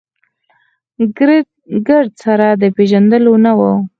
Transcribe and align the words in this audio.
ګرد 1.87 2.11
سره 2.23 2.47
د 2.61 2.63
پېژندلو 2.75 3.33
نه 3.45 3.51
و. 3.57 3.59